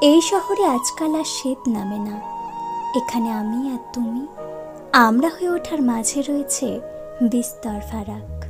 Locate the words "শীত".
1.24-1.58